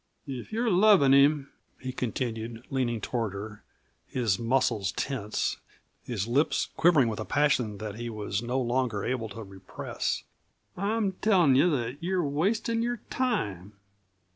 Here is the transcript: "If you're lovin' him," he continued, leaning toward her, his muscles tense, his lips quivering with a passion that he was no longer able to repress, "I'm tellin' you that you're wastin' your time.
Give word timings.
"If 0.25 0.51
you're 0.51 0.71
lovin' 0.71 1.13
him," 1.13 1.51
he 1.79 1.91
continued, 1.91 2.65
leaning 2.71 3.01
toward 3.01 3.33
her, 3.33 3.61
his 4.07 4.39
muscles 4.39 4.91
tense, 4.93 5.57
his 6.01 6.27
lips 6.27 6.69
quivering 6.75 7.07
with 7.07 7.19
a 7.19 7.23
passion 7.23 7.77
that 7.77 7.97
he 7.97 8.09
was 8.09 8.41
no 8.41 8.59
longer 8.59 9.05
able 9.05 9.29
to 9.29 9.43
repress, 9.43 10.23
"I'm 10.75 11.11
tellin' 11.11 11.53
you 11.53 11.69
that 11.77 12.01
you're 12.01 12.23
wastin' 12.25 12.81
your 12.81 12.97
time. 13.11 13.73